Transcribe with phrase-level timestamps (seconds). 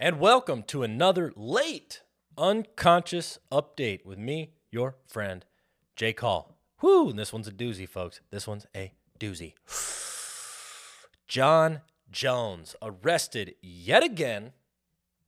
[0.00, 2.02] and welcome to another late
[2.36, 5.44] unconscious update with me, your friend,
[5.96, 6.56] Jay Call.
[6.80, 8.20] Whoo, this one's a doozy, folks.
[8.30, 9.54] This one's a doozy.
[11.26, 11.80] Jon
[12.12, 14.52] Jones arrested yet again,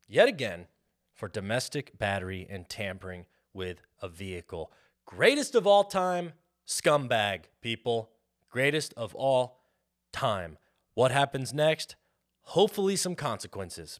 [0.07, 0.67] yet again,
[1.13, 4.71] for domestic battery and tampering with a vehicle.
[5.05, 6.35] Greatest of all time,
[6.65, 8.13] scumbag, people.
[8.49, 9.65] Greatest of all
[10.13, 10.59] time.
[10.95, 11.97] What happens next?
[12.43, 13.99] Hopefully, some consequences.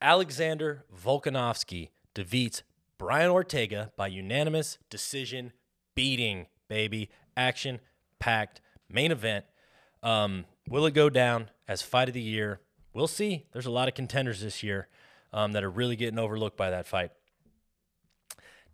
[0.00, 2.62] Alexander Volkanovski defeats
[2.98, 5.52] Brian Ortega by unanimous decision
[5.94, 7.10] beating, baby.
[7.36, 7.80] Action
[8.18, 9.44] packed main event.
[10.02, 12.60] Um, will it go down as fight of the year?
[12.92, 13.46] We'll see.
[13.52, 14.88] There's a lot of contenders this year
[15.32, 17.10] um, that are really getting overlooked by that fight.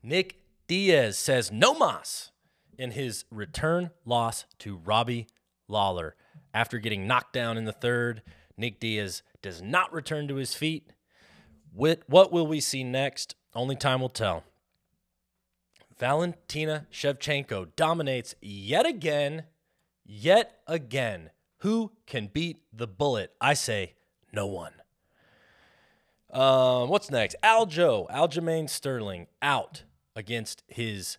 [0.03, 2.31] Nick Diaz says no mas
[2.79, 5.27] in his return loss to Robbie
[5.69, 6.17] Lawler.
[6.55, 8.23] After getting knocked down in the third,
[8.57, 10.93] Nick Diaz does not return to his feet.
[11.75, 13.35] What will we see next?
[13.55, 14.45] Only time will tell.
[15.99, 19.45] Valentina Shevchenko dominates yet again,
[20.05, 21.31] yet again.
[21.59, 23.33] Who can beat the bullet?
[23.41, 23.95] I say
[24.33, 24.73] no one.
[26.33, 27.37] Um, what's next?
[27.43, 29.85] Aljo, Aljamain Sterling out
[30.17, 31.19] against his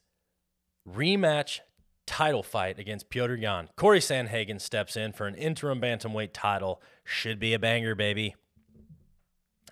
[0.89, 1.59] rematch
[2.05, 3.70] title fight against Petr Yan.
[3.77, 6.81] Corey Sandhagen steps in for an interim bantamweight title.
[7.05, 8.36] Should be a banger, baby.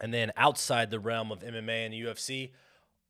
[0.01, 2.51] And then outside the realm of MMA and UFC,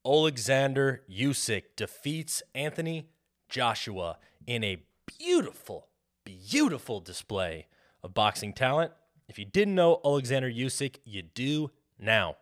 [0.05, 3.07] Alexander Usyk defeats Anthony
[3.47, 4.83] Joshua in a
[5.17, 5.87] beautiful,
[6.25, 7.67] beautiful display
[8.03, 8.91] of boxing talent.
[9.29, 12.35] If you didn't know Alexander Usyk, you do now.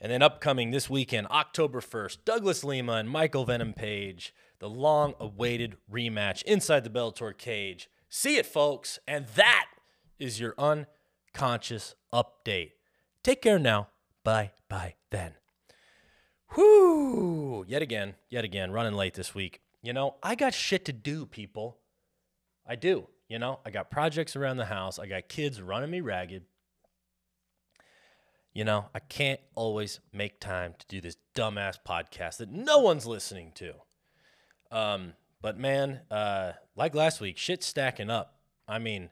[0.00, 5.14] And then upcoming this weekend, October 1st, Douglas Lima and Michael Venom Page, the long
[5.18, 7.88] awaited rematch inside the Bellator cage.
[8.08, 9.00] See it, folks.
[9.08, 9.66] And that
[10.18, 12.72] is your unconscious update.
[13.26, 13.88] Take care now.
[14.22, 15.32] Bye bye then.
[16.56, 17.64] Whoo!
[17.66, 19.62] Yet again, yet again, running late this week.
[19.82, 21.78] You know, I got shit to do, people.
[22.64, 23.08] I do.
[23.28, 25.00] You know, I got projects around the house.
[25.00, 26.44] I got kids running me ragged.
[28.54, 33.06] You know, I can't always make time to do this dumbass podcast that no one's
[33.06, 33.72] listening to.
[34.70, 38.36] Um, but man, uh, like last week, shit's stacking up.
[38.68, 39.10] I mean,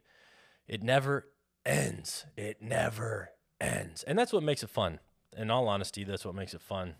[0.68, 1.26] it never
[1.66, 2.26] ends.
[2.36, 4.02] It never ends.
[4.04, 5.00] And that's what makes it fun.
[5.36, 6.94] In all honesty, that's what makes it fun.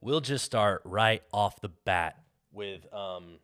[0.00, 2.22] We'll just start right off the bat
[2.52, 3.40] with um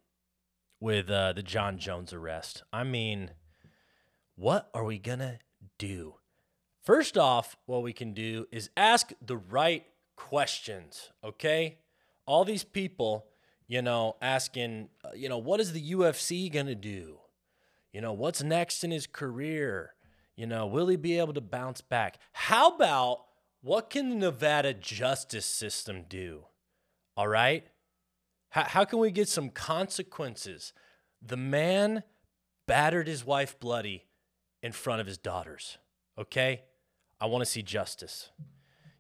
[0.81, 2.63] with uh, the Jon Jones arrest.
[2.73, 3.31] I mean,
[4.35, 5.39] what are we gonna
[5.79, 6.17] do?
[6.85, 11.79] First off, what we can do is ask the right questions, okay?
[12.27, 13.27] All these people,
[13.67, 17.21] you know, asking, uh, you know, what is the UFC going to do?
[17.91, 19.95] You know, what's next in his career?
[20.37, 22.19] You know, will he be able to bounce back?
[22.33, 23.25] How about
[23.63, 26.45] what can the Nevada justice system do?
[27.17, 27.67] All right?
[28.51, 30.73] How, how can we get some consequences?
[31.23, 32.03] The man
[32.67, 34.07] battered his wife bloody
[34.63, 35.79] in front of his daughters.
[36.19, 36.63] Okay?
[37.21, 38.31] I want to see justice.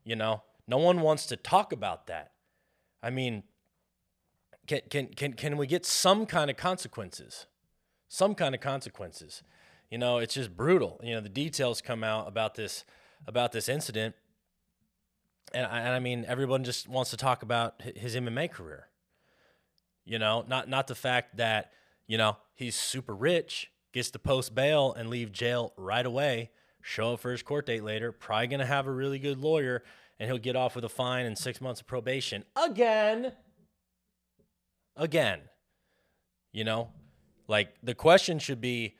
[0.05, 2.33] You know, no one wants to talk about that.
[3.03, 3.43] I mean,
[4.67, 7.47] can, can, can, can we get some kind of consequences?
[8.09, 9.43] Some kind of consequences
[9.94, 11.00] you know, it's just brutal.
[11.05, 12.82] You know, the details come out about this
[13.28, 14.16] about this incident,
[15.53, 18.88] and I, and I mean, everyone just wants to talk about his MMA career.
[20.05, 21.71] You know, not not the fact that
[22.09, 26.50] you know he's super rich, gets to post bail and leave jail right away,
[26.82, 29.84] show up for his court date later, probably gonna have a really good lawyer,
[30.19, 33.31] and he'll get off with a fine and six months of probation again.
[34.97, 35.38] Again,
[36.50, 36.88] you know,
[37.47, 38.97] like the question should be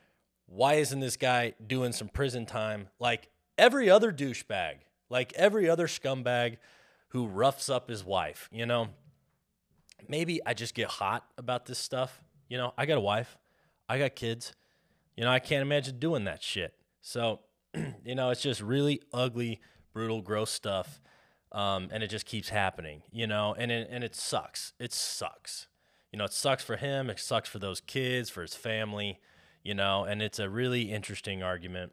[0.55, 3.29] why isn't this guy doing some prison time like
[3.59, 4.77] every other douchebag,
[5.11, 6.59] like every other scumbag
[7.09, 8.49] who roughs up his wife?
[8.53, 8.91] You know,
[10.09, 12.23] maybe I just get hot about this stuff.
[12.49, 13.37] You know, I got a wife,
[13.89, 14.55] I got kids.
[15.17, 16.75] You know, I can't imagine doing that shit.
[17.01, 17.41] So,
[18.05, 19.61] you know, it's just really ugly,
[19.93, 21.01] brutal, gross stuff.
[21.51, 24.73] Um, and it just keeps happening, you know, and it, and it sucks.
[24.81, 25.69] It sucks.
[26.13, 27.11] You know, it sucks for him.
[27.11, 29.21] It sucks for those kids, for his family
[29.65, 31.93] you know, and it's a really interesting argument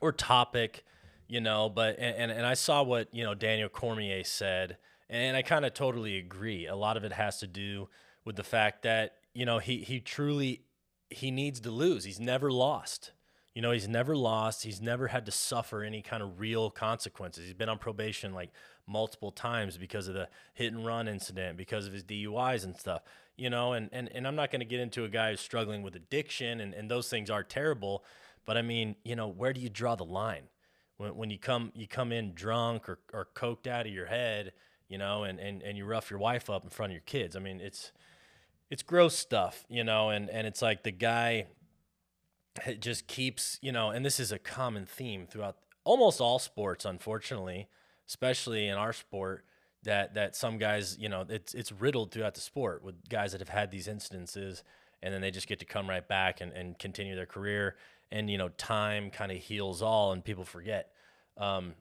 [0.00, 0.84] or topic,
[1.28, 4.78] you know, but and and I saw what, you know, Daniel Cormier said,
[5.10, 6.66] and I kind of totally agree.
[6.66, 7.88] A lot of it has to do
[8.24, 10.62] with the fact that, you know, he he truly
[11.10, 12.04] he needs to lose.
[12.04, 13.12] He's never lost.
[13.54, 14.64] You know, he's never lost.
[14.64, 17.44] He's never had to suffer any kind of real consequences.
[17.44, 18.50] He's been on probation like
[18.86, 23.02] multiple times because of the hit and run incident, because of his DUIs and stuff
[23.36, 25.82] you know, and, and, and I'm not going to get into a guy who's struggling
[25.82, 28.04] with addiction, and, and those things are terrible.
[28.44, 30.44] But I mean, you know, where do you draw the line?
[30.96, 34.52] When, when you come you come in drunk or, or coked out of your head,
[34.88, 37.34] you know, and, and, and you rough your wife up in front of your kids.
[37.34, 37.92] I mean, it's
[38.70, 41.46] it's gross stuff, you know, and, and it's like the guy
[42.78, 47.68] just keeps, you know, and this is a common theme throughout almost all sports, unfortunately,
[48.08, 49.44] especially in our sport,
[49.84, 53.40] that that some guys, you know, it's it's riddled throughout the sport with guys that
[53.40, 54.62] have had these instances,
[55.02, 57.76] and then they just get to come right back and, and continue their career.
[58.10, 60.90] And, you know, time kind of heals all and people forget.
[61.36, 61.74] Um,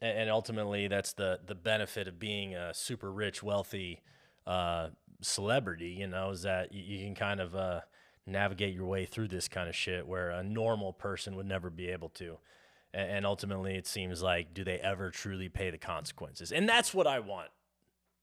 [0.00, 4.02] and, and, ultimately that's the the benefit of being a super rich, wealthy
[4.46, 4.88] uh,
[5.20, 7.80] celebrity, you know, is that you, you can kind of uh,
[8.24, 11.88] navigate your way through this kind of shit where a normal person would never be
[11.88, 12.38] able to.
[12.98, 16.50] And, ultimately, it seems like, do they ever truly pay the consequences?
[16.52, 17.50] And that's what I want.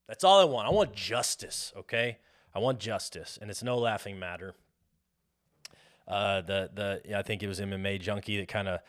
[0.07, 0.68] That's all I want.
[0.68, 2.19] I want justice, okay?
[2.54, 4.56] I want justice, and it's no laughing matter.
[6.07, 8.80] Uh, the the I think it was MMA Junkie that kind of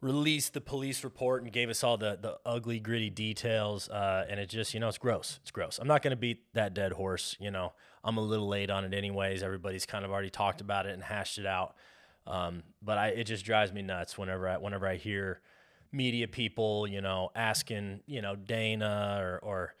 [0.00, 3.88] released the police report and gave us all the the ugly, gritty details.
[3.88, 5.38] Uh, and it just, you know, it's gross.
[5.42, 5.78] It's gross.
[5.78, 7.36] I'm not going to beat that dead horse.
[7.40, 7.72] You know,
[8.04, 9.42] I'm a little late on it, anyways.
[9.42, 11.74] Everybody's kind of already talked about it and hashed it out.
[12.30, 15.40] Um, but I, it just drives me nuts whenever I, whenever I hear
[15.90, 19.74] media people, you know, asking, you know, Dana or, or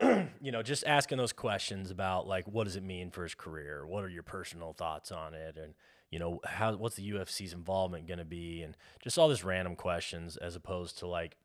[0.40, 3.84] you know, just asking those questions about like, what does it mean for his career?
[3.84, 5.56] What are your personal thoughts on it?
[5.60, 5.74] And,
[6.10, 9.74] you know, how what's the UFC's involvement going to be, and just all these random
[9.74, 11.36] questions as opposed to like,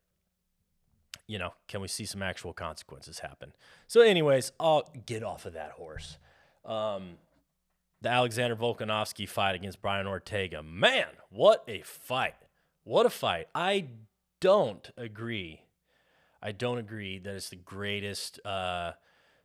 [1.26, 3.52] you know, can we see some actual consequences happen?
[3.88, 6.18] So, anyways, I'll get off of that horse.
[6.64, 7.18] Um,
[8.04, 12.34] the Alexander Volkanovski fight against Brian Ortega, man, what a fight!
[12.84, 13.48] What a fight!
[13.54, 13.88] I
[14.40, 15.62] don't agree.
[16.40, 18.92] I don't agree that it's the greatest uh,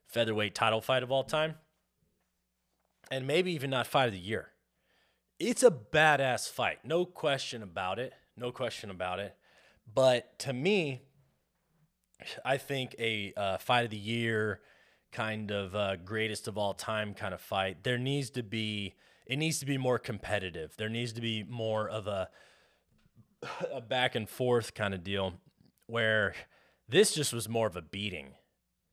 [0.06, 1.56] featherweight title fight of all time,
[3.10, 4.52] and maybe even not fight of the year
[5.40, 6.80] it's a badass fight.
[6.84, 8.14] No question about it.
[8.36, 9.36] No question about it.
[9.92, 11.02] But to me,
[12.44, 14.60] I think a uh, fight of the year
[15.12, 18.96] kind of uh, greatest of all time kind of fight, there needs to be
[19.26, 20.74] it needs to be more competitive.
[20.78, 22.30] There needs to be more of a
[23.72, 25.34] a back and forth kind of deal
[25.88, 26.34] where
[26.88, 28.34] this just was more of a beating.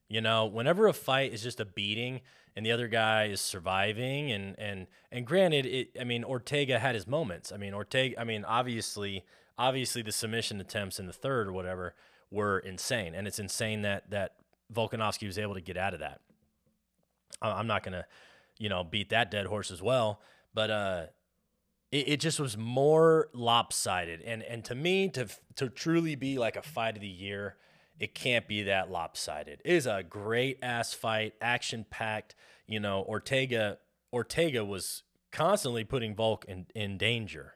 [0.08, 2.20] You know, whenever a fight is just a beating
[2.54, 6.94] and the other guy is surviving and and and granted it I mean Ortega had
[6.94, 7.52] his moments.
[7.52, 9.24] I mean Ortega I mean obviously
[9.58, 11.94] obviously the submission attempts in the third or whatever
[12.30, 14.34] were insane and it's insane that that
[14.72, 16.20] Volkanovski was able to get out of that.
[17.42, 18.06] I'm not to
[18.58, 20.20] you know beat that dead horse as well,
[20.54, 21.02] but uh
[21.92, 26.56] it, it just was more lopsided and and to me to to truly be like
[26.56, 27.56] a fight of the year
[27.98, 29.60] it can't be that lopsided.
[29.64, 32.34] It is a great ass fight, action packed.
[32.66, 33.78] You know, Ortega
[34.12, 35.02] Ortega was
[35.32, 37.54] constantly putting Volk in, in danger,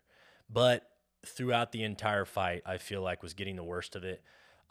[0.48, 0.88] but
[1.24, 4.22] throughout the entire fight, I feel like was getting the worst of it.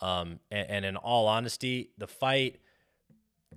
[0.02, 2.60] Um, and, and in all honesty, the fight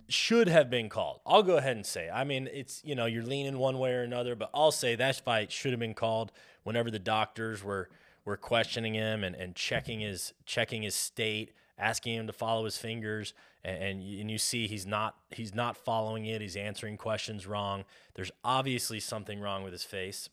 [0.09, 1.21] should have been called.
[1.25, 2.11] I'll go ahead and say.
[2.11, 5.17] I mean, it's you know you're leaning one way or another, but I'll say that
[5.25, 6.33] fight should have been called
[6.65, 7.89] whenever the doctors were
[8.25, 11.53] were questioning him and, and checking his checking his state
[11.83, 13.35] asking him to follow his fingers,
[13.65, 16.41] and, and you, and you see he's not he's not following it.
[16.41, 17.85] He's answering questions wrong.
[18.15, 20.29] There's obviously something wrong with his face,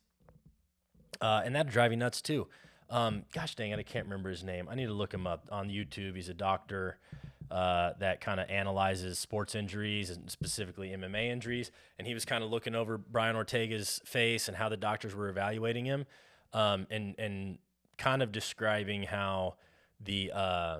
[1.22, 2.48] uh, and that drive you nuts too.
[2.90, 4.68] Um, gosh dang it, I can't remember his name.
[4.70, 6.16] I need to look him up on YouTube.
[6.16, 6.98] He's a doctor
[7.52, 11.72] uh, that kind of analyzes sports injuries and specifically MMA injuries.
[11.98, 15.30] And he was kind of looking over Brian Ortega's face and how the doctors were
[15.30, 16.06] evaluating him,
[16.54, 17.58] um, and and
[17.98, 19.56] kind of describing how
[20.00, 20.80] the uh,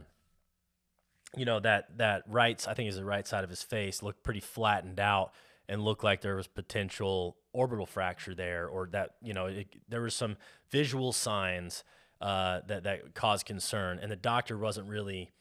[1.36, 4.24] you know that that right I think is the right side of his face looked
[4.24, 5.32] pretty flattened out
[5.68, 10.02] and looked like there was potential orbital fracture there or that you know it, there
[10.02, 10.38] was some
[10.70, 11.84] visual signs
[12.22, 15.32] uh, that that caused concern and the doctor wasn't really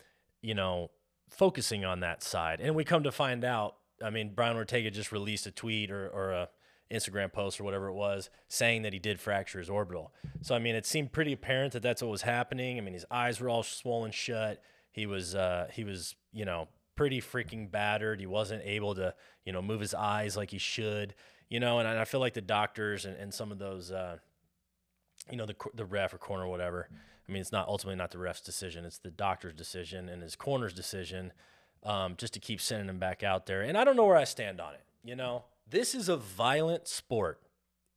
[0.42, 0.90] you know
[1.28, 5.12] focusing on that side and we come to find out I mean Brian Ortega just
[5.12, 6.48] released a tweet or, or a
[6.90, 10.58] Instagram post or whatever it was saying that he did fracture his orbital so I
[10.58, 13.48] mean it seemed pretty apparent that that's what was happening I mean his eyes were
[13.48, 16.68] all swollen shut he was uh, he was you know
[16.98, 18.18] pretty freaking battered.
[18.18, 21.14] He wasn't able to you know move his eyes like he should.
[21.48, 24.18] You know, and I feel like the doctors and, and some of those uh,
[25.30, 26.88] you know the the ref or corner or whatever.
[27.28, 30.36] I mean, it's not ultimately not the ref's decision; it's the doctor's decision and his
[30.36, 31.32] corner's decision,
[31.82, 33.62] um, just to keep sending him back out there.
[33.62, 34.84] And I don't know where I stand on it.
[35.04, 37.40] You know, this is a violent sport.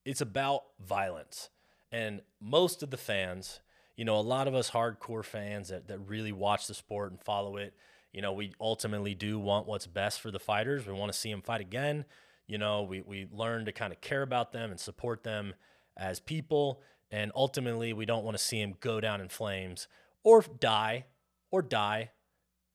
[0.04, 1.50] It's about violence,
[1.92, 3.62] and most of the fans
[4.02, 7.22] you know, a lot of us hardcore fans that, that really watch the sport and
[7.22, 7.76] follow it,
[8.12, 10.88] you know, we ultimately do want what's best for the fighters.
[10.88, 12.06] We want to see them fight again.
[12.48, 15.54] You know, we, we learn to kind of care about them and support them
[15.96, 16.82] as people.
[17.12, 19.88] And ultimately, we don't want to see him go down in flames
[20.24, 21.06] or die
[21.52, 22.12] or die.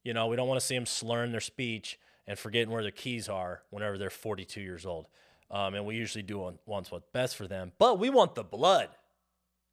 [0.04, 2.90] You know, we don't want to see them slurring their speech and forgetting where their
[2.90, 5.08] keys are whenever they're 42 years old.
[5.50, 8.88] Um, and we usually do want what's best for them, but we want the blood.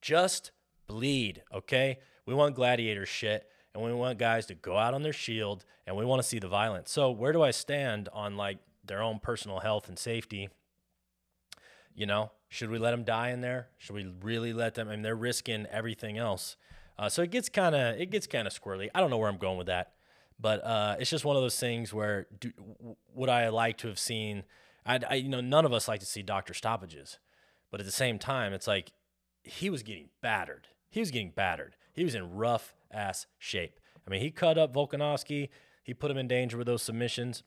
[0.02, 0.52] Just
[0.88, 2.00] bleed, okay?
[2.26, 5.98] We want gladiator shit, and we want guys to go out on their shield, and
[5.98, 6.92] we want to see the violence.
[6.92, 10.50] So where do I stand on like their own personal health and safety?
[11.96, 13.70] You know, should we let them die in there?
[13.80, 14.88] Should we really let them?
[14.88, 16.56] I mean, they're risking everything else.
[17.00, 18.90] Uh, so it gets kind of it gets kind of squirrely.
[18.94, 19.94] I don't know where I'm going with that,
[20.40, 22.52] but uh, it's just one of those things where do,
[23.16, 24.44] would I like to have seen?
[24.86, 27.18] I, I you know none of us like to see doctor stoppages,
[27.72, 28.92] but at the same time, it's like
[29.42, 30.68] he was getting battered.
[30.92, 31.76] He was getting battered.
[31.92, 33.80] He was in rough ass shape.
[34.08, 35.50] I mean, he cut up Volkanovski.
[35.84, 37.42] He put him in danger with those submissions.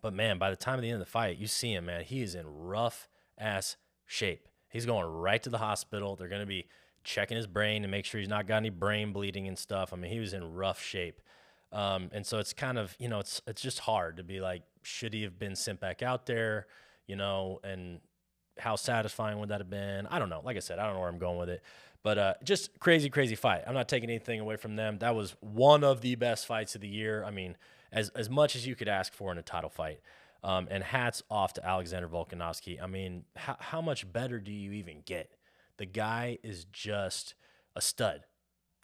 [0.00, 2.04] But man, by the time of the end of the fight, you see him, man.
[2.04, 3.08] He is in rough
[3.40, 4.48] ass shape.
[4.68, 6.14] He's going right to the hospital.
[6.14, 6.66] They're going to be
[7.02, 9.92] checking his brain to make sure he's not got any brain bleeding and stuff.
[9.92, 11.20] I mean, he was in rough shape.
[11.72, 14.62] Um, and so it's kind of, you know, it's it's just hard to be like,
[14.82, 16.66] should he have been sent back out there,
[17.06, 18.00] you know, and
[18.58, 20.06] how satisfying would that have been?
[20.08, 20.42] I don't know.
[20.44, 21.62] Like I said, I don't know where I'm going with it.
[22.02, 23.62] But uh, just crazy, crazy fight.
[23.66, 24.98] I'm not taking anything away from them.
[24.98, 27.22] That was one of the best fights of the year.
[27.24, 27.56] I mean,
[27.92, 30.00] as as much as you could ask for in a title fight.
[30.42, 32.82] Um, and hats off to Alexander Volkanovski.
[32.82, 35.36] I mean, how, how much better do you even get?
[35.76, 37.34] The guy is just
[37.76, 38.22] a stud.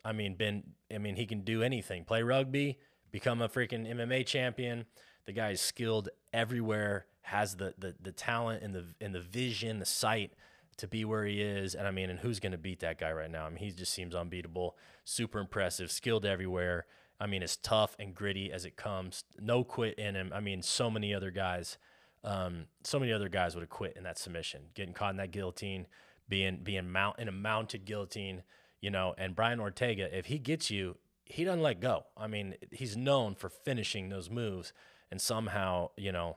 [0.05, 0.63] I mean, been
[0.95, 2.05] I mean, he can do anything.
[2.05, 2.79] Play rugby,
[3.11, 4.85] become a freaking MMA champion.
[5.25, 9.79] The guy is skilled everywhere, has the the the talent and the and the vision,
[9.79, 10.33] the sight
[10.77, 11.75] to be where he is.
[11.75, 13.47] And I mean, and who's going to beat that guy right now?
[13.47, 16.87] I mean, he just seems unbeatable, super impressive, skilled everywhere.
[17.21, 19.25] I mean, as tough and gritty as it comes.
[19.41, 20.33] No quit in him.
[20.35, 21.79] I mean, so many other guys,
[22.25, 25.31] um, so many other guys would have quit in that submission, getting caught in that
[25.31, 25.87] guillotine,
[26.29, 28.43] being being mount in a mounted guillotine,
[28.81, 29.15] you know.
[29.17, 32.05] And Brian Ortega, if he gets you, he doesn't let go.
[32.17, 34.73] I mean, he's known for finishing those moves,
[35.11, 36.37] and somehow, you know,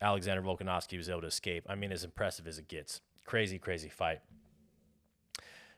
[0.00, 1.64] Alexander Volkanovski was able to escape.
[1.68, 3.00] I mean, as impressive as it gets.
[3.24, 4.20] Crazy, crazy fight.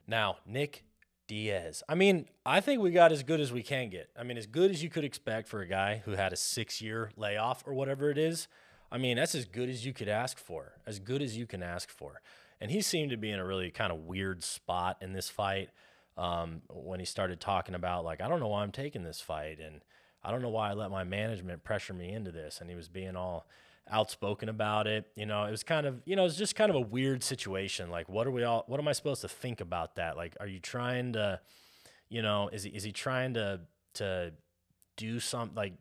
[0.06, 0.84] Now, Nick
[1.30, 1.84] Diaz.
[1.88, 4.10] I mean, I think we got as good as we can get.
[4.18, 6.82] I mean, as good as you could expect for a guy who had a six
[6.82, 8.48] year layoff or whatever it is.
[8.90, 11.62] I mean, that's as good as you could ask for, as good as you can
[11.62, 12.20] ask for.
[12.60, 15.68] And he seemed to be in a really kind of weird spot in this fight
[16.18, 19.60] um, when he started talking about, like, I don't know why I'm taking this fight.
[19.60, 19.82] And
[20.24, 22.60] I don't know why I let my management pressure me into this.
[22.60, 23.46] And he was being all
[23.90, 25.06] outspoken about it.
[25.16, 27.90] You know, it was kind of, you know, it's just kind of a weird situation.
[27.90, 30.16] Like, what are we all, what am I supposed to think about that?
[30.16, 31.40] Like, are you trying to,
[32.08, 33.60] you know, is he, is he trying to,
[33.94, 34.32] to
[34.96, 35.74] do something like,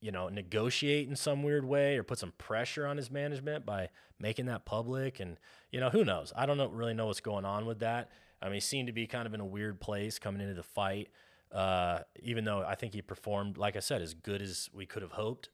[0.00, 3.88] you know, negotiate in some weird way or put some pressure on his management by
[4.18, 5.20] making that public.
[5.20, 5.38] And,
[5.70, 6.32] you know, who knows?
[6.34, 8.10] I don't know, really know what's going on with that.
[8.40, 10.64] I mean, he seemed to be kind of in a weird place coming into the
[10.64, 11.10] fight,
[11.52, 15.02] uh, even though I think he performed, like I said, as good as we could
[15.02, 15.50] have hoped.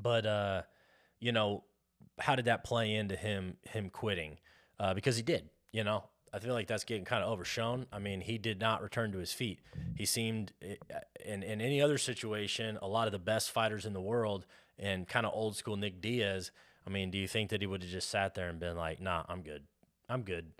[0.00, 0.62] But, uh,
[1.20, 1.64] you know,
[2.18, 4.38] how did that play into him him quitting?
[4.78, 7.86] Uh, because he did, you know, I feel like that's getting kind of overshown.
[7.92, 9.60] I mean, he did not return to his feet.
[9.96, 10.76] He seemed eh,
[11.24, 14.46] in in any other situation, a lot of the best fighters in the world
[14.78, 16.50] and kind of old school Nick Diaz.
[16.86, 19.00] I mean, do you think that he would have just sat there and been like,
[19.00, 19.64] "Nah, I'm good.
[20.08, 20.52] I'm good."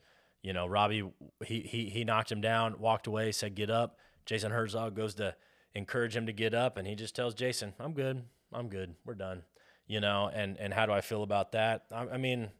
[0.42, 1.04] You know, Robbie
[1.44, 5.34] he he he knocked him down, walked away, said, "Get up." Jason Herzog goes to
[5.74, 8.24] encourage him to get up, and he just tells Jason, "I'm good.
[8.52, 8.94] I'm good.
[9.04, 9.42] We're done."
[9.86, 11.84] You know, and and how do I feel about that?
[11.90, 12.50] I, I mean,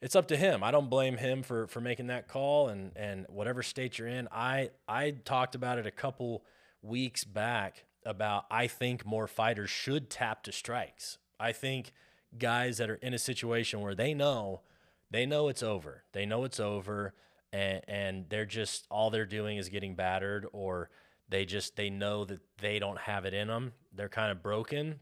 [0.00, 0.62] it's up to him.
[0.62, 4.28] I don't blame him for for making that call and and whatever state you're in.
[4.30, 6.44] I I talked about it a couple
[6.82, 11.18] weeks back about I think more fighters should tap to strikes.
[11.40, 11.92] I think
[12.38, 14.62] guys that are in a situation where they know
[15.10, 16.04] they know it's over.
[16.12, 17.14] They know it's over
[17.52, 20.90] and and they're just all they're doing is getting battered or
[21.28, 23.72] they just they know that they don't have it in them.
[23.94, 25.00] They're kind of broken.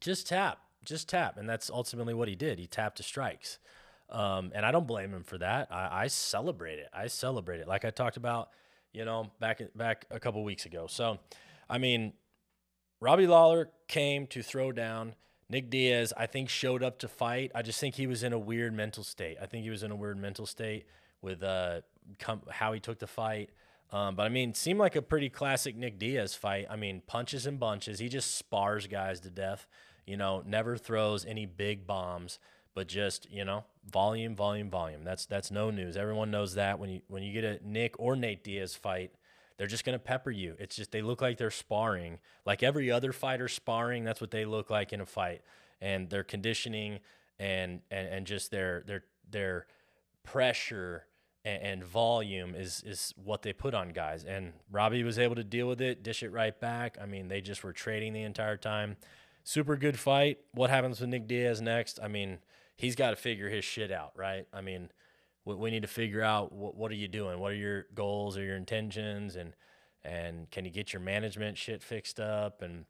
[0.00, 1.36] Just tap just tap.
[1.36, 2.58] And that's ultimately what he did.
[2.58, 3.58] He tapped to strikes.
[4.08, 5.68] Um, and I don't blame him for that.
[5.70, 6.88] I, I, celebrate it.
[6.94, 7.68] I celebrate it.
[7.68, 8.50] Like I talked about,
[8.92, 10.86] you know, back back a couple weeks ago.
[10.88, 11.18] So,
[11.68, 12.12] I mean,
[13.00, 15.16] Robbie Lawler came to throw down.
[15.50, 17.50] Nick Diaz, I think, showed up to fight.
[17.54, 19.38] I just think he was in a weird mental state.
[19.42, 20.86] I think he was in a weird mental state
[21.20, 21.80] with uh,
[22.20, 23.50] com- how he took the fight.
[23.92, 26.66] Um, but I mean, seemed like a pretty classic Nick Diaz fight.
[26.70, 27.98] I mean, punches and bunches.
[27.98, 29.66] He just spars guys to death
[30.06, 32.38] you know, never throws any big bombs,
[32.74, 35.04] but just, you know, volume, volume, volume.
[35.04, 35.96] That's that's no news.
[35.96, 39.12] Everyone knows that when you when you get a Nick or Nate Diaz fight,
[39.56, 40.54] they're just going to pepper you.
[40.58, 42.18] It's just they look like they're sparring.
[42.44, 45.42] Like every other fighter sparring, that's what they look like in a fight.
[45.80, 47.00] And their conditioning
[47.38, 49.66] and and and just their their their
[50.22, 51.06] pressure
[51.44, 54.24] and, and volume is is what they put on guys.
[54.24, 56.98] And Robbie was able to deal with it, dish it right back.
[57.00, 58.96] I mean, they just were trading the entire time.
[59.48, 60.38] Super good fight.
[60.54, 62.00] What happens with Nick Diaz next?
[62.02, 62.38] I mean,
[62.74, 64.44] he's got to figure his shit out, right?
[64.52, 64.90] I mean,
[65.44, 67.38] we, we need to figure out what, what are you doing?
[67.38, 69.36] What are your goals or your intentions?
[69.36, 69.52] And
[70.02, 72.60] and can you get your management shit fixed up?
[72.60, 72.86] And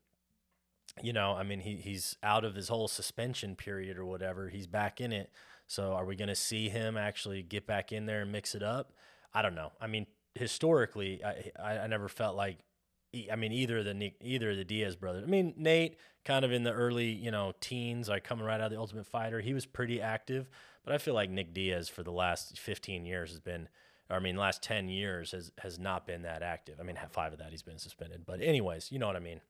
[1.03, 4.49] you know, I mean, he he's out of his whole suspension period or whatever.
[4.49, 5.31] He's back in it.
[5.67, 8.63] So are we going to see him actually get back in there and mix it
[8.63, 8.95] up?
[9.35, 9.73] I don't know.
[9.79, 12.61] I mean, historically, I I, I never felt like
[13.31, 15.25] I mean, either the either the Diaz brothers.
[15.25, 18.67] I mean, Nate, kind of in the early, you know, teens, like coming right out
[18.67, 20.49] of the Ultimate Fighter, he was pretty active.
[20.85, 23.69] But I feel like Nick Diaz for the last 15 years has been,
[24.09, 26.77] I mean, last 10 years has has not been that active.
[26.81, 28.23] I mean, five of that he's been suspended.
[28.27, 29.41] But anyways, you know what I mean.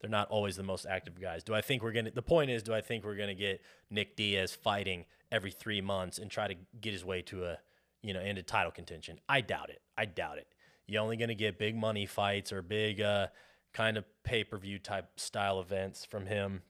[0.00, 1.42] They're not always the most active guys.
[1.42, 2.10] Do I think we're gonna?
[2.10, 6.18] The point is, do I think we're gonna get Nick Diaz fighting every three months
[6.18, 7.58] and try to get his way to a,
[8.02, 9.18] you know, into title contention?
[9.28, 9.80] I doubt it.
[9.96, 10.46] I doubt it.
[10.86, 13.28] You're only gonna get big money fights or big uh,
[13.72, 16.62] kind of pay per view type style events from him,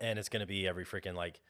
[0.00, 1.40] and it's gonna be every freaking like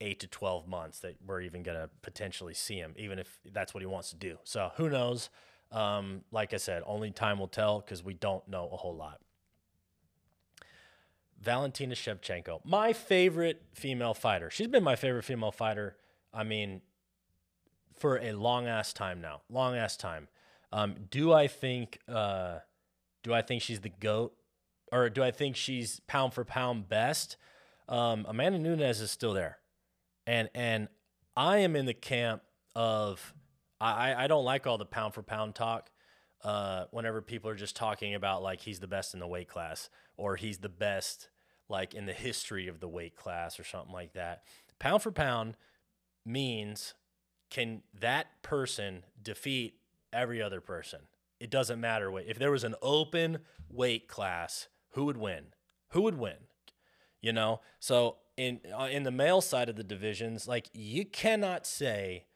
[0.00, 3.74] eight to 12 months that we're even going to potentially see him, even if that's
[3.74, 4.38] what he wants to do.
[4.44, 5.28] So who knows?
[5.70, 9.20] Um, like I said, only time will tell because we don't know a whole lot.
[11.40, 14.50] Valentina Shevchenko, my favorite female fighter.
[14.50, 15.96] She's been my favorite female fighter.
[16.34, 16.82] I mean,
[17.96, 20.28] for a long ass time now, long ass time.
[20.72, 21.98] Um, do I think?
[22.08, 22.58] Uh,
[23.22, 24.34] do I think she's the goat,
[24.92, 27.36] or do I think she's pound for pound best?
[27.88, 29.58] Um, Amanda Nunes is still there,
[30.26, 30.88] and and
[31.36, 32.42] I am in the camp
[32.74, 33.34] of
[33.80, 35.90] I I don't like all the pound for pound talk.
[36.42, 39.90] Uh, whenever people are just talking about like he's the best in the weight class
[40.16, 41.28] or he's the best
[41.68, 44.42] like in the history of the weight class or something like that.
[44.78, 45.56] Pound for pound
[46.24, 46.94] means
[47.50, 49.74] can that person defeat
[50.12, 51.00] every other person?
[51.38, 52.24] It doesn't matter what.
[52.26, 55.46] If there was an open weight class, who would win?
[55.90, 56.36] Who would win?
[57.20, 57.60] You know?
[57.78, 62.26] So in uh, in the male side of the divisions, like you cannot say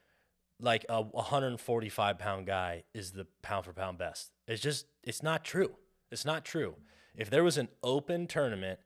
[0.60, 4.30] like a 145 pound guy is the pound for pound best.
[4.46, 5.76] It's just it's not true.
[6.10, 6.76] It's not true.
[7.16, 8.80] If there was an open tournament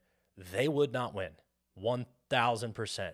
[0.52, 1.30] they would not win.
[1.82, 3.10] 1000%.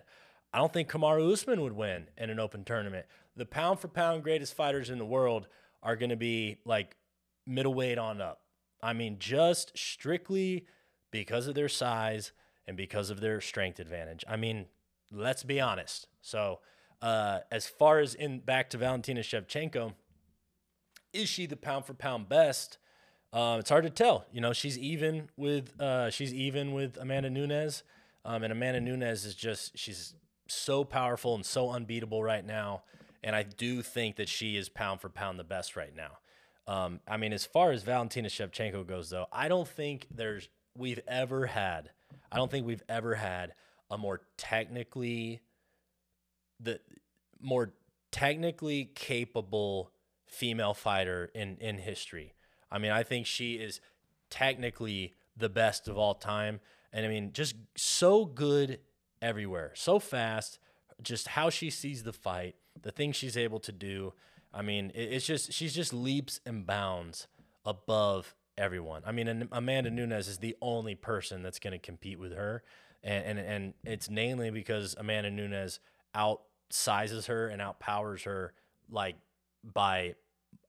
[0.53, 3.05] I don't think Kamaru Usman would win in an open tournament.
[3.35, 5.47] The pound for pound greatest fighters in the world
[5.85, 6.97] are going to be like
[7.45, 8.41] middleweight on up.
[8.81, 10.65] I mean, just strictly
[11.11, 12.31] because of their size
[12.67, 14.25] and because of their strength advantage.
[14.27, 14.65] I mean,
[15.11, 16.07] let's be honest.
[16.21, 16.59] So,
[17.01, 19.93] uh, as far as in back to Valentina Shevchenko,
[21.13, 22.79] is she the pound for pound best?
[23.31, 24.25] Uh, it's hard to tell.
[24.31, 27.83] You know, she's even with uh, she's even with Amanda Nunes,
[28.23, 30.15] um, and Amanda Nunes is just she's
[30.47, 32.83] so powerful and so unbeatable right now.
[33.25, 36.19] And I do think that she is pound for pound the best right now.
[36.67, 40.99] Um, I mean, as far as Valentina Shevchenko goes, though, I don't think there's we've
[41.07, 41.89] ever had.
[42.31, 43.53] I don't think we've ever had
[43.89, 45.41] a more technically
[46.59, 46.79] the
[47.41, 47.73] more
[48.11, 49.91] technically capable
[50.27, 52.35] female fighter in in history.
[52.71, 53.81] I mean, I think she is
[54.29, 56.59] technically the best of all time.
[56.93, 58.79] And I mean, just so good
[59.21, 60.59] everywhere, so fast,
[61.01, 64.13] just how she sees the fight, the things she's able to do.
[64.53, 67.27] I mean, it's just, she's just leaps and bounds
[67.65, 69.01] above everyone.
[69.05, 72.63] I mean, Amanda Nunes is the only person that's going to compete with her.
[73.03, 75.79] And, and, and it's mainly because Amanda Nunes
[76.15, 78.53] outsizes her and outpowers her
[78.89, 79.15] like
[79.63, 80.15] by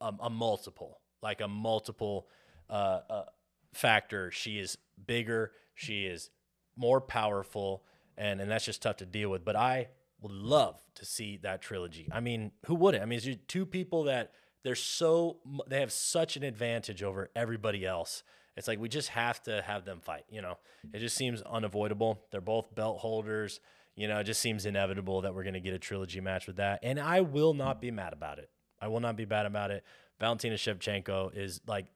[0.00, 2.28] a, a multiple like a multiple
[2.70, 3.24] uh, uh,
[3.72, 4.30] factor.
[4.30, 5.52] She is bigger.
[5.74, 6.30] She is
[6.76, 7.82] more powerful,
[8.16, 9.44] and and that's just tough to deal with.
[9.44, 9.88] But I
[10.20, 12.08] would love to see that trilogy.
[12.10, 13.02] I mean, who wouldn't?
[13.02, 17.84] I mean, it's two people that they're so they have such an advantage over everybody
[17.86, 18.22] else.
[18.56, 20.24] It's like we just have to have them fight.
[20.30, 20.58] You know,
[20.92, 22.22] it just seems unavoidable.
[22.30, 23.60] They're both belt holders.
[23.94, 26.56] You know, it just seems inevitable that we're going to get a trilogy match with
[26.56, 28.50] that, and I will not be mad about it.
[28.80, 29.84] I will not be bad about it.
[30.18, 31.86] Valentina Shevchenko is like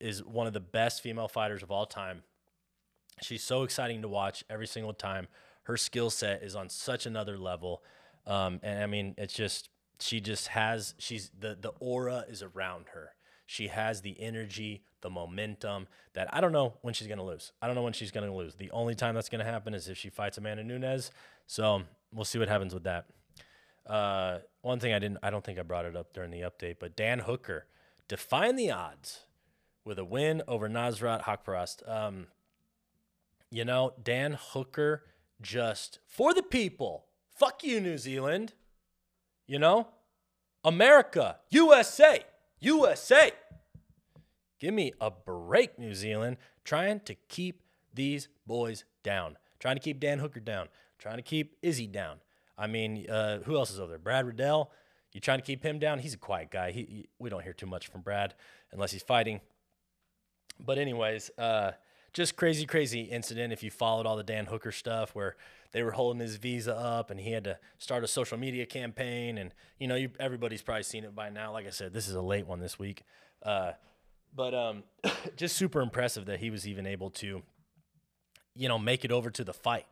[0.00, 2.22] is one of the best female fighters of all time.
[3.22, 5.28] She's so exciting to watch every single time.
[5.68, 7.82] Her skill set is on such another level.
[8.26, 9.68] Um, and I mean, it's just
[10.00, 13.10] she just has she's the the aura is around her.
[13.44, 17.52] She has the energy, the momentum that I don't know when she's going to lose.
[17.60, 18.54] I don't know when she's going to lose.
[18.54, 21.10] The only time that's going to happen is if she fights Amanda Nunes.
[21.46, 21.82] So
[22.14, 23.04] we'll see what happens with that.
[23.86, 26.76] Uh, one thing I didn't, I don't think I brought it up during the update,
[26.80, 27.66] but Dan Hooker
[28.06, 29.26] defying the odds
[29.84, 31.88] with a win over Nasrat Haqparast.
[31.88, 32.26] Um,
[33.50, 35.04] you know, Dan Hooker
[35.40, 37.06] just for the people.
[37.30, 38.54] Fuck you, New Zealand.
[39.46, 39.88] You know,
[40.64, 42.24] America, USA,
[42.60, 43.30] USA.
[44.58, 46.36] Give me a break, New Zealand.
[46.64, 47.62] Trying to keep
[47.94, 49.38] these boys down.
[49.58, 50.68] Trying to keep Dan Hooker down.
[50.98, 52.18] Trying to keep Izzy down.
[52.56, 53.98] I mean, uh, who else is over there?
[53.98, 54.72] Brad Riddell.
[55.12, 56.00] You trying to keep him down?
[56.00, 56.72] He's a quiet guy.
[56.72, 58.34] He, he we don't hear too much from Brad
[58.72, 59.40] unless he's fighting.
[60.60, 61.72] But anyways, uh,
[62.18, 63.52] just crazy, crazy incident.
[63.52, 65.36] If you followed all the Dan Hooker stuff, where
[65.70, 69.38] they were holding his visa up and he had to start a social media campaign,
[69.38, 71.52] and you know, you, everybody's probably seen it by now.
[71.52, 73.04] Like I said, this is a late one this week,
[73.44, 73.72] uh,
[74.34, 74.82] but um,
[75.36, 77.42] just super impressive that he was even able to,
[78.56, 79.86] you know, make it over to the fight.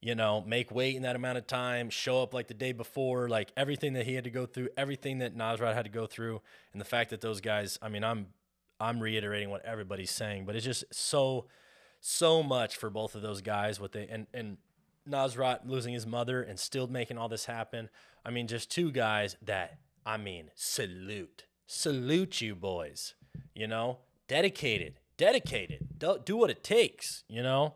[0.00, 3.28] You know, make weight in that amount of time, show up like the day before,
[3.28, 6.40] like everything that he had to go through, everything that Nasrat had to go through,
[6.72, 7.78] and the fact that those guys.
[7.82, 8.28] I mean, I'm
[8.80, 11.46] I'm reiterating what everybody's saying, but it's just so
[12.00, 13.80] so much for both of those guys.
[13.80, 14.58] What they and and
[15.08, 17.88] Nasrat losing his mother and still making all this happen.
[18.24, 23.14] I mean, just two guys that I mean, salute, salute you boys.
[23.54, 25.98] You know, dedicated, dedicated.
[25.98, 27.24] Do, do what it takes.
[27.28, 27.74] You know,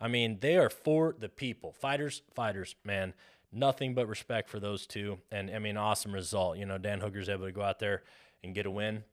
[0.00, 1.72] I mean, they are for the people.
[1.72, 3.14] Fighters, fighters, man.
[3.52, 5.18] Nothing but respect for those two.
[5.30, 6.58] And I mean, awesome result.
[6.58, 8.02] You know, Dan Hooker's able to go out there
[8.42, 9.04] and get a win.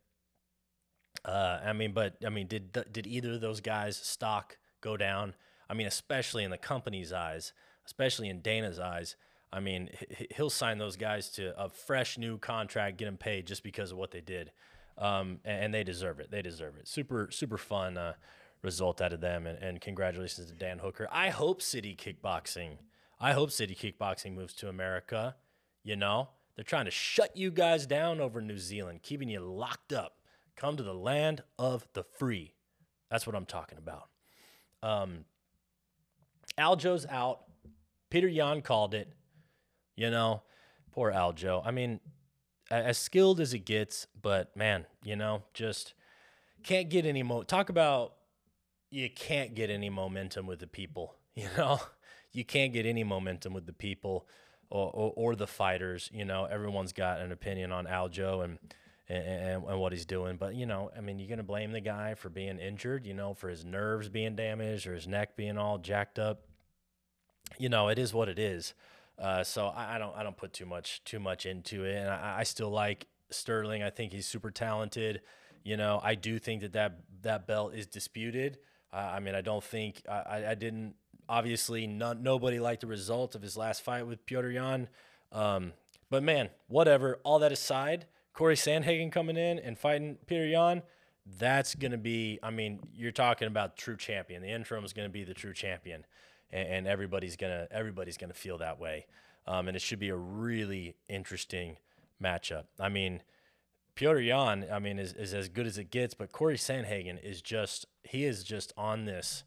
[1.26, 5.36] Uh, I mean, but I mean, did did either of those guys stock go down?
[5.70, 7.54] I mean, especially in the company's eyes,
[7.86, 9.16] especially in Dana's eyes.
[9.52, 9.90] I mean,
[10.36, 13.98] he'll sign those guys to a fresh new contract, get them paid just because of
[13.98, 14.52] what they did,
[14.98, 16.30] um, and, they deserve it.
[16.30, 16.88] They deserve it.
[16.88, 18.14] Super super fun uh,
[18.62, 21.08] result out of them, and, and congratulations to Dan Hooker.
[21.12, 22.78] I hope City Kickboxing.
[23.20, 25.36] I hope City Kickboxing moves to America.
[25.84, 29.94] You know, they're trying to shut you guys down over New Zealand, keeping you locked
[29.94, 30.19] up.
[30.60, 32.54] Come to the land of the free.
[33.10, 34.10] That's what I'm talking about.
[34.84, 35.24] Um,
[36.58, 37.46] Aljo's out.
[38.12, 39.14] Petr Yan called it.
[39.96, 40.42] You know,
[40.92, 41.62] poor Aljo.
[41.66, 42.02] I mean,
[42.70, 45.94] as skilled as it gets, but man, you know, just
[46.64, 47.44] can't get any mo.
[47.44, 48.16] Talk about
[48.92, 51.16] you can't get any momentum with the people.
[51.36, 51.80] You know,
[52.34, 54.28] you can't get any momentum with the people
[54.70, 56.10] or, or, or the fighters.
[56.12, 58.60] You know, everyone's got an opinion on Aljo and
[59.10, 60.38] and, and, what he's doing.
[60.38, 63.14] But, you know, I mean, you're going to blame the guy for being injured, you
[63.14, 66.44] know, for his nerves being damaged or his neck being all jacked up.
[67.58, 68.74] You know, it is what it is.
[69.18, 72.10] Uh, so I, I, don't I don't put too much too much into it, and
[72.10, 73.84] I, I, still like Sterling.
[73.84, 75.22] I think he's super talented.
[75.64, 78.60] You know, I do think that that, that belt is disputed.
[78.94, 80.96] Uh, I mean, I don't think I, I didn't
[81.30, 84.90] obviously not, nobody liked the result of his last fight with Petr Yan.
[85.32, 85.74] Um,
[86.10, 87.20] but man, whatever.
[87.24, 90.82] All that aside, Corey Sandhagen coming in and fighting Petr Yan,
[91.38, 94.42] that's going to be, I mean, you're talking about true champion.
[94.42, 96.06] The interim is going to be the true champion.
[96.52, 99.06] And, and everybody's going to, everybody's going to feel that way.
[99.46, 101.78] Um, and it should be a really interesting
[102.22, 102.66] matchup.
[102.80, 103.22] I mean,
[103.96, 107.42] Petr Yan, I mean, is, is as good as it gets, but Corey Sandhagen is
[107.42, 109.44] just, he is just on this,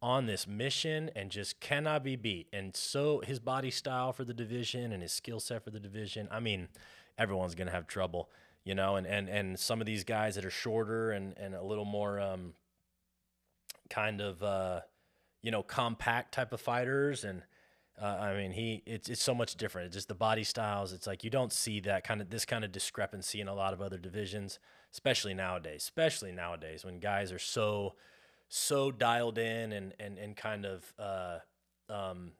[0.00, 2.46] on this mission and just cannot be beat.
[2.52, 6.28] And so his body style for the division and his skill set for the division,
[6.30, 6.68] I mean,
[7.18, 8.30] everyone's going to have trouble,
[8.64, 11.62] you know, and, and, and some of these guys that are shorter and, and a
[11.62, 12.54] little more um,
[13.90, 14.80] kind of, uh,
[15.42, 17.24] you know, compact type of fighters.
[17.24, 17.42] And
[18.00, 19.86] uh, I mean, he, it's, it's so much different.
[19.86, 20.92] It's just the body styles.
[20.92, 23.72] It's like, you don't see that kind of, this kind of discrepancy in a lot
[23.72, 24.58] of other divisions,
[24.92, 27.94] especially nowadays, especially nowadays when guys are so,
[28.48, 31.38] so dialed in and, and, and kind of, uh,
[31.90, 32.32] um,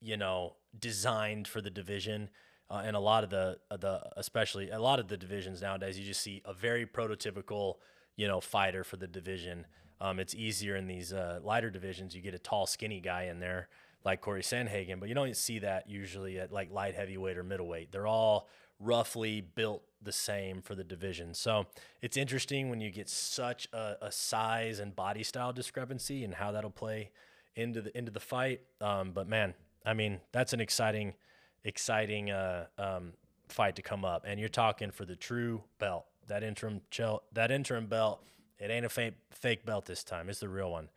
[0.00, 2.28] you know, designed for the division
[2.70, 5.98] uh, and a lot of the uh, the especially a lot of the divisions nowadays,
[5.98, 7.76] you just see a very prototypical
[8.16, 9.66] you know fighter for the division.
[10.00, 12.14] Um, it's easier in these uh, lighter divisions.
[12.14, 13.68] You get a tall, skinny guy in there
[14.04, 17.90] like Corey Sandhagen, but you don't see that usually at like light heavyweight or middleweight.
[17.90, 18.48] They're all
[18.80, 21.34] roughly built the same for the division.
[21.34, 21.66] So
[22.00, 26.52] it's interesting when you get such a, a size and body style discrepancy and how
[26.52, 27.10] that'll play
[27.56, 28.60] into the into the fight.
[28.80, 29.54] Um, but man,
[29.84, 31.14] I mean that's an exciting
[31.64, 33.12] exciting uh, um,
[33.48, 34.24] fight to come up.
[34.26, 38.24] And you're talking for the true belt, that interim chel- that interim belt.
[38.58, 40.28] It ain't a fake fake belt this time.
[40.28, 40.88] It's the real one.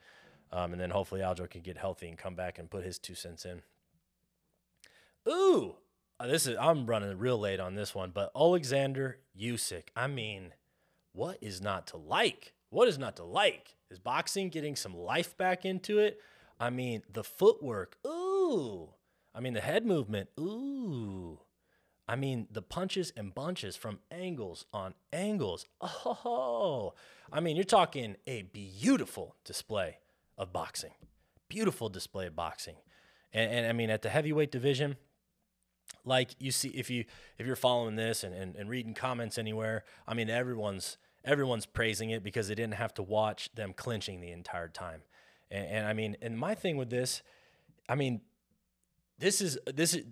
[0.52, 3.16] Um, and then hopefully Aljo can get healthy and come back and put his two
[3.16, 3.62] cents in.
[5.28, 5.76] Ooh,
[6.20, 9.86] uh, this is I'm running real late on this one, but Alexander Usyk.
[9.96, 10.54] I mean,
[11.14, 12.54] what is not to like?
[12.70, 13.76] What is not to like?
[13.90, 16.20] Is boxing getting some life back into it?
[16.60, 17.98] I mean, the footwork.
[18.06, 18.90] Ooh,
[19.34, 21.40] I mean, the head movement, ooh.
[22.08, 25.66] I mean, the punches and bunches from angles on angles.
[25.82, 26.94] Oh,
[27.32, 30.00] I mean, you're talking a beautiful display
[30.38, 30.92] of boxing.
[31.48, 32.76] Beautiful display of boxing.
[33.32, 34.98] And, and I mean, at the heavyweight division,
[36.04, 37.06] like you see if you
[37.38, 42.10] if you're following this and, and, and reading comments anywhere, I mean everyone's everyone's praising
[42.10, 45.04] it because they didn't have to watch them clinching the entire time.
[45.50, 47.22] And, and I mean, and my thing with this,
[47.88, 48.22] I mean,
[49.22, 50.04] this is this is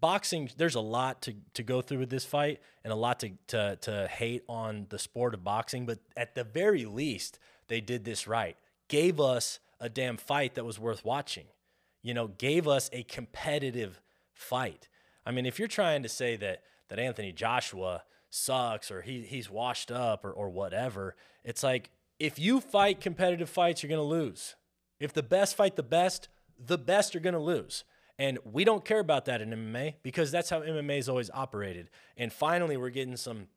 [0.00, 0.50] boxing.
[0.56, 3.76] There's a lot to to go through with this fight, and a lot to to
[3.82, 5.86] to hate on the sport of boxing.
[5.86, 8.56] But at the very least, they did this right.
[8.88, 11.44] Gave us a damn fight that was worth watching.
[12.02, 14.00] You know, gave us a competitive
[14.32, 14.88] fight.
[15.24, 19.50] I mean, if you're trying to say that that Anthony Joshua sucks or he he's
[19.50, 24.54] washed up or or whatever, it's like if you fight competitive fights, you're gonna lose.
[24.98, 27.84] If the best fight the best, the best are gonna lose.
[28.18, 31.90] And we don't care about that in MMA because that's how MMA is always operated.
[32.16, 33.48] And finally, we're getting some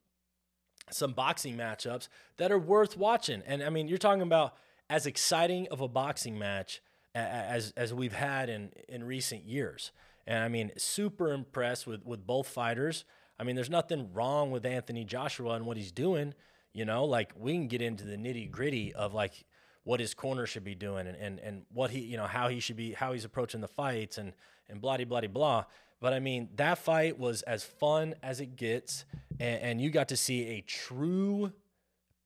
[0.89, 3.43] some boxing matchups that are worth watching.
[3.45, 4.55] And I mean, you're talking about
[4.89, 6.81] as exciting of a boxing match
[7.13, 9.91] as as we've had in in recent years.
[10.25, 13.05] And I mean, super impressed with with both fighters.
[13.39, 16.33] I mean, there's nothing wrong with Anthony Joshua and what he's doing.
[16.73, 19.45] You know, like we can get into the nitty gritty of like
[19.87, 22.59] what his corner should be doing and, and, and what he, you know, how he
[22.59, 24.33] should be, how he's approaching the fights and,
[24.67, 25.63] and blah, blah, blah, blah.
[26.01, 29.05] But I mean, that fight was as fun as it gets.
[29.39, 31.53] And, and you got to see a true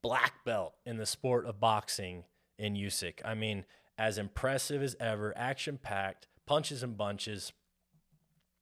[0.01, 2.23] black belt in the sport of boxing
[2.57, 3.19] in Usyk.
[3.23, 7.53] I mean, as impressive as ever, action packed, punches and bunches.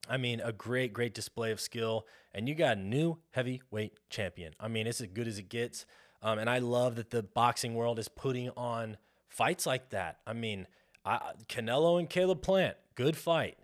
[0.09, 2.05] I mean, a great, great display of skill.
[2.33, 4.55] And you got a new heavyweight champion.
[4.59, 5.85] I mean, it's as good as it gets.
[6.21, 10.19] Um, and I love that the boxing world is putting on fights like that.
[10.27, 10.67] I mean,
[11.05, 13.57] I, Canelo and Caleb Plant, good fight.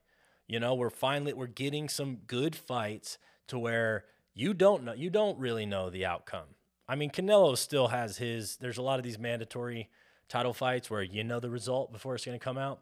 [0.48, 5.10] You know, we're finally we're getting some good fights to where you don't know you
[5.10, 6.56] don't really know the outcome.
[6.88, 8.58] I mean, Canelo still has his.
[8.58, 9.90] There's a lot of these mandatory
[10.30, 12.82] title fights where you know the result before it's going to come out.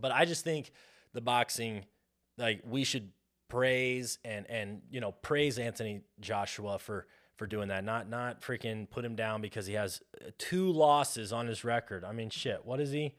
[0.00, 0.72] But I just think
[1.12, 1.84] the boxing,
[2.38, 3.10] like we should
[3.48, 7.84] praise and and you know praise Anthony Joshua for for doing that.
[7.84, 10.00] Not not freaking put him down because he has
[10.38, 12.04] two losses on his record.
[12.04, 12.64] I mean, shit.
[12.64, 13.14] What is he?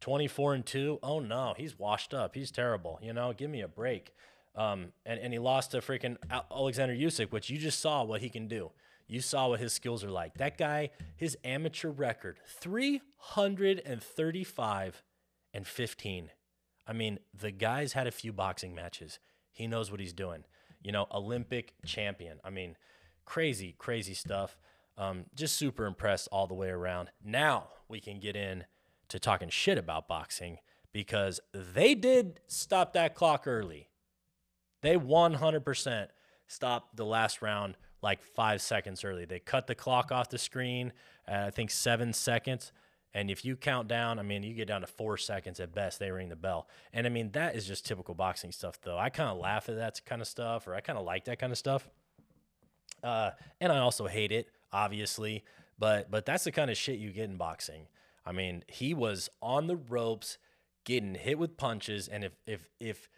[0.00, 0.98] 24 and 2?
[1.02, 2.34] Oh no, he's washed up.
[2.34, 2.98] He's terrible.
[3.02, 4.12] You know, give me a break.
[4.54, 6.18] Um, and, and he lost to freaking
[6.50, 8.70] Alexander Usyk, which you just saw what he can do.
[9.06, 10.34] You saw what his skills are like.
[10.34, 15.02] That guy, his amateur record, 335
[15.54, 16.30] and 15.
[16.86, 19.18] I mean, the guy's had a few boxing matches.
[19.50, 20.44] He knows what he's doing.
[20.82, 22.40] You know, Olympic champion.
[22.44, 22.76] I mean,
[23.24, 24.56] crazy, crazy stuff.
[24.98, 27.10] Um, just super impressed all the way around.
[27.24, 28.64] Now we can get in
[29.08, 30.58] to talking shit about boxing
[30.92, 33.88] because they did stop that clock early.
[34.82, 36.06] They 100%
[36.46, 39.24] stopped the last round like five seconds early.
[39.24, 40.92] They cut the clock off the screen
[41.26, 42.72] at I think seven seconds.
[43.14, 45.98] And if you count down, I mean, you get down to four seconds at best,
[45.98, 46.66] they ring the bell.
[46.92, 48.98] And I mean, that is just typical boxing stuff, though.
[48.98, 51.38] I kind of laugh at that kind of stuff, or I kind of like that
[51.38, 51.88] kind of stuff.
[53.02, 55.44] Uh, and I also hate it, obviously.
[55.78, 57.88] But but that's the kind of shit you get in boxing.
[58.24, 60.38] I mean, he was on the ropes,
[60.84, 63.08] getting hit with punches, and if if if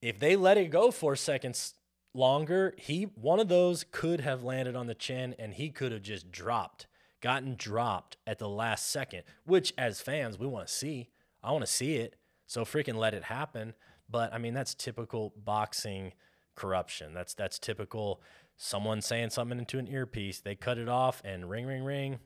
[0.00, 1.74] if they let it go four seconds
[2.14, 6.02] longer, he one of those could have landed on the chin, and he could have
[6.02, 6.86] just dropped,
[7.20, 9.22] gotten dropped at the last second.
[9.44, 11.08] Which, as fans, we want to see.
[11.42, 12.16] I want to see it.
[12.46, 13.74] So freaking let it happen.
[14.08, 16.12] But I mean, that's typical boxing
[16.54, 17.14] corruption.
[17.14, 18.20] That's that's typical
[18.56, 22.18] someone saying something into an earpiece, they cut it off and ring, ring, ring.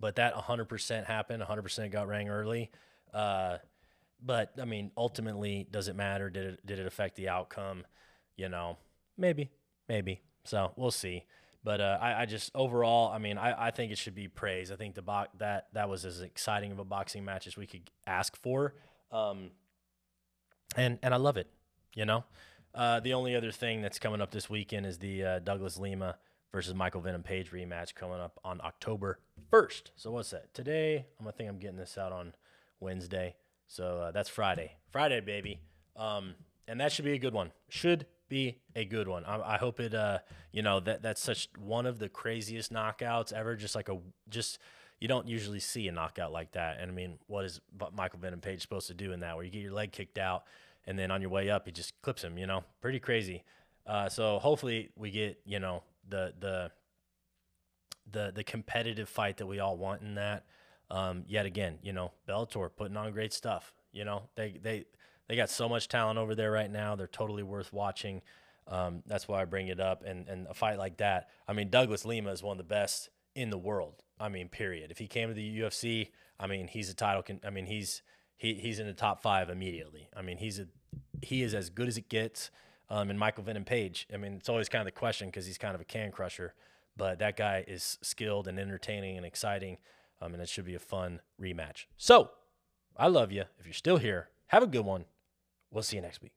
[0.00, 1.42] But that 100% happened.
[1.42, 2.70] 100% got rang early.
[3.12, 3.58] Uh,
[4.24, 6.30] but I mean, ultimately, does it matter?
[6.30, 7.84] Did it did it affect the outcome?
[8.36, 8.78] You know,
[9.18, 9.50] maybe,
[9.88, 10.22] maybe.
[10.44, 11.24] So we'll see.
[11.62, 14.70] But uh, I, I, just overall, I mean, I, I think it should be praised.
[14.70, 17.66] I think the bo- that that was as exciting of a boxing match as we
[17.66, 18.74] could ask for,
[19.10, 19.50] um,
[20.76, 21.48] and and I love it.
[21.94, 22.24] You know,
[22.74, 26.16] uh, the only other thing that's coming up this weekend is the uh, Douglas Lima
[26.52, 29.18] versus Michael Venom Page rematch coming up on October
[29.52, 29.90] 1st.
[29.96, 30.52] So what's that?
[30.54, 32.34] Today, I'm gonna think I'm getting this out on
[32.80, 33.36] Wednesday.
[33.66, 34.72] So uh, that's Friday.
[34.90, 35.60] Friday, baby.
[35.96, 36.34] Um,
[36.66, 37.52] and that should be a good one.
[37.68, 39.24] Should be a good one.
[39.24, 39.94] I, I hope it.
[39.94, 40.18] Uh,
[40.52, 43.56] you know that that's such one of the craziest knockouts ever.
[43.56, 44.58] Just like a just
[45.00, 46.78] you don't usually see a knockout like that.
[46.80, 47.60] And I mean, what is
[47.92, 49.36] Michael Venom Page supposed to do in that?
[49.36, 50.44] Where you get your leg kicked out
[50.86, 52.38] and then on your way up, he just clips him.
[52.38, 53.44] You know, pretty crazy.
[53.86, 56.70] Uh, so hopefully we get you know the the
[58.10, 60.44] the the competitive fight that we all want in that.
[60.90, 63.72] Um, yet again, you know, Bellator putting on great stuff.
[63.92, 64.84] You know, they they
[65.28, 66.96] they got so much talent over there right now.
[66.96, 68.22] They're totally worth watching.
[68.66, 70.02] Um, that's why I bring it up.
[70.04, 73.08] And and a fight like that, I mean, Douglas Lima is one of the best
[73.34, 74.02] in the world.
[74.18, 74.90] I mean, period.
[74.90, 77.22] If he came to the UFC, I mean, he's a title.
[77.22, 78.02] Con- I mean, he's
[78.44, 80.08] he he's in the top five immediately.
[80.14, 80.66] I mean, he's a
[81.22, 82.50] he is as good as it gets.
[82.90, 84.06] Um, and Michael Venom Page.
[84.12, 86.54] I mean, it's always kind of the question because he's kind of a can crusher,
[86.98, 89.78] but that guy is skilled and entertaining and exciting.
[90.20, 91.86] Um, and it should be a fun rematch.
[91.96, 92.30] So
[92.94, 93.44] I love you.
[93.58, 95.06] If you're still here, have a good one.
[95.70, 96.32] We'll see you next week.